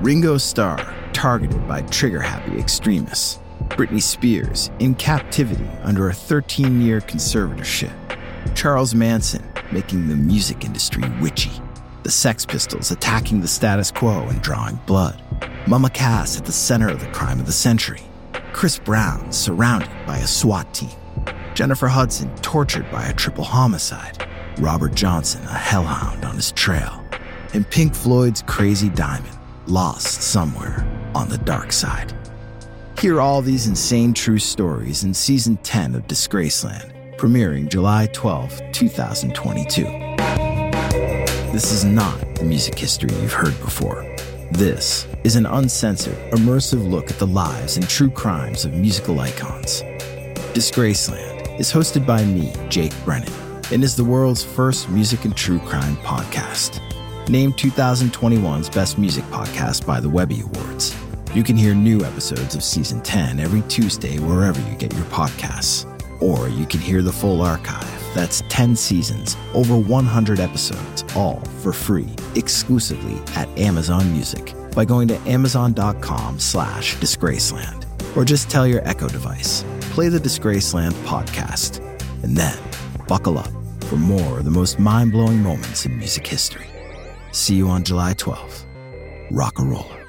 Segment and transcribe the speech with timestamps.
[0.00, 3.38] Ringo Starr, targeted by trigger happy extremists.
[3.70, 7.92] Britney Spears, in captivity under a 13 year conservatorship.
[8.54, 11.50] Charles Manson, making the music industry witchy.
[12.02, 15.20] The Sex Pistols attacking the status quo and drawing blood.
[15.66, 18.02] Mama Cass at the center of the crime of the century.
[18.52, 20.90] Chris Brown surrounded by a SWAT team.
[21.54, 24.28] Jennifer Hudson tortured by a triple homicide.
[24.58, 27.02] Robert Johnson a hellhound on his trail.
[27.54, 29.35] And Pink Floyd's Crazy Diamond
[29.68, 32.12] lost somewhere on the dark side.
[32.98, 39.84] Hear all these insane true stories in season 10 of Disgraceland, premiering July 12, 2022.
[41.52, 44.04] This is not the music history you've heard before.
[44.52, 49.82] This is an uncensored, immersive look at the lives and true crimes of musical icons.
[50.54, 53.32] Disgraceland is hosted by me, Jake Brennan,
[53.72, 56.80] and is the world's first music and true crime podcast.
[57.28, 60.94] Named 2021's Best Music Podcast by the Webby Awards.
[61.34, 65.84] You can hear new episodes of Season 10 every Tuesday wherever you get your podcasts.
[66.22, 67.92] Or you can hear the full archive.
[68.14, 75.08] That's 10 seasons, over 100 episodes, all for free, exclusively at Amazon Music by going
[75.08, 77.84] to amazon.com slash disgraceland.
[78.16, 81.80] Or just tell your Echo device, play the Disgraceland podcast,
[82.22, 82.56] and then
[83.08, 83.50] buckle up
[83.86, 86.66] for more of the most mind-blowing moments in music history.
[87.36, 88.64] See you on July 12th.
[89.30, 90.05] Rock a roller.